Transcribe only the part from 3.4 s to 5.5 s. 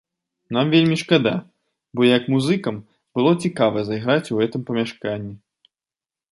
цікава зайграць у гэтым памяшканні.